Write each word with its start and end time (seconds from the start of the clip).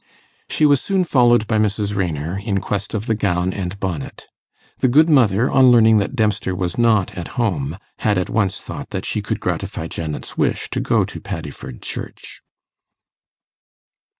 She 0.49 0.65
was 0.65 0.81
soon 0.81 1.03
followed 1.03 1.45
by 1.45 1.59
Mrs. 1.59 1.95
Raynor 1.95 2.39
in 2.39 2.59
quest 2.59 2.95
of 2.95 3.05
the 3.05 3.13
gown 3.13 3.53
and 3.53 3.79
bonnet. 3.79 4.25
The 4.79 4.87
good 4.87 5.07
mother, 5.11 5.47
on 5.51 5.69
learning 5.69 5.99
that 5.99 6.15
Dempster 6.15 6.55
was 6.55 6.75
not 6.75 7.15
at 7.15 7.27
home, 7.37 7.77
had 7.99 8.17
at 8.17 8.27
once 8.27 8.59
thought 8.59 8.89
that 8.89 9.05
she 9.05 9.21
could 9.21 9.39
gratify 9.39 9.85
Janet's 9.89 10.35
wish 10.35 10.71
to 10.71 10.79
go 10.79 11.05
to 11.05 11.21
Paddiford 11.21 11.83
Church. 11.83 12.41